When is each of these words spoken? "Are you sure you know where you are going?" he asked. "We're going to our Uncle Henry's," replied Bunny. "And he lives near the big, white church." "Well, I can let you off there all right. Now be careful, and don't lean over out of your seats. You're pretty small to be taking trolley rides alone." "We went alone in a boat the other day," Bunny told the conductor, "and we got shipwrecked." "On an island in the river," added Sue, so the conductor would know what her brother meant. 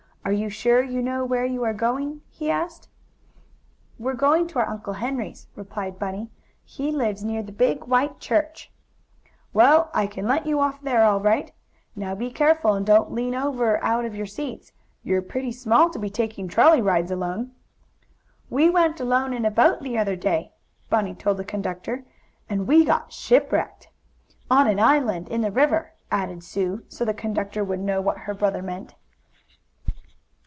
"Are 0.23 0.31
you 0.31 0.49
sure 0.49 0.83
you 0.83 1.01
know 1.01 1.25
where 1.25 1.47
you 1.47 1.63
are 1.63 1.73
going?" 1.73 2.21
he 2.29 2.51
asked. 2.51 2.87
"We're 3.97 4.13
going 4.13 4.45
to 4.49 4.59
our 4.59 4.67
Uncle 4.69 4.93
Henry's," 4.93 5.47
replied 5.55 5.97
Bunny. 5.97 6.19
"And 6.19 6.29
he 6.63 6.91
lives 6.91 7.23
near 7.23 7.41
the 7.41 7.51
big, 7.51 7.85
white 7.85 8.19
church." 8.19 8.71
"Well, 9.51 9.89
I 9.95 10.05
can 10.05 10.27
let 10.27 10.45
you 10.45 10.59
off 10.59 10.79
there 10.83 11.03
all 11.03 11.19
right. 11.19 11.51
Now 11.95 12.13
be 12.13 12.29
careful, 12.29 12.75
and 12.75 12.85
don't 12.85 13.11
lean 13.11 13.33
over 13.33 13.83
out 13.83 14.05
of 14.05 14.13
your 14.15 14.27
seats. 14.27 14.71
You're 15.01 15.23
pretty 15.23 15.51
small 15.51 15.89
to 15.89 15.97
be 15.97 16.11
taking 16.11 16.47
trolley 16.47 16.83
rides 16.83 17.09
alone." 17.09 17.53
"We 18.47 18.69
went 18.69 18.99
alone 18.99 19.33
in 19.33 19.43
a 19.43 19.49
boat 19.49 19.81
the 19.81 19.97
other 19.97 20.15
day," 20.15 20.51
Bunny 20.87 21.15
told 21.15 21.37
the 21.37 21.43
conductor, 21.43 22.05
"and 22.47 22.67
we 22.67 22.85
got 22.85 23.11
shipwrecked." 23.11 23.89
"On 24.51 24.67
an 24.67 24.79
island 24.79 25.29
in 25.29 25.41
the 25.41 25.51
river," 25.51 25.93
added 26.11 26.43
Sue, 26.43 26.83
so 26.89 27.03
the 27.05 27.13
conductor 27.15 27.63
would 27.63 27.79
know 27.79 28.01
what 28.01 28.19
her 28.19 28.35
brother 28.35 28.61
meant. 28.61 28.93